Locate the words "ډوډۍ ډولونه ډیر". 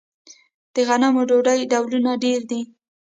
1.29-2.41